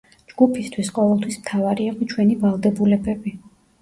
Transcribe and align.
ჯგუფისთვის 0.29 0.89
ყოველთვის 0.95 1.37
მთავარი 1.43 1.85
იყო 1.91 2.09
ჩვენი 2.15 2.39
ვალდებულებები. 2.47 3.37